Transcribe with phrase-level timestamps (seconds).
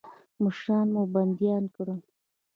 [0.43, 1.99] مشران مو بندیان کړل.